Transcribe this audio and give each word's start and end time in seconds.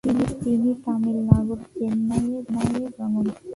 তিনি 0.43 0.71
তামিলনাড়ু 0.83 1.53
রাজ্যের 1.53 1.71
চেন্নাইয়ে 1.73 2.39
জন্মগ্রহণ 2.47 3.25
করেন। 3.27 3.49